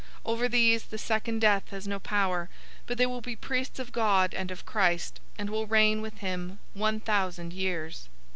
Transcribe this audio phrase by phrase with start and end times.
[0.25, 2.49] Over these, the second death has no power,
[2.87, 6.57] but they will be priests of God and of Christ, and will reign with him
[6.73, 8.09] one thousand years.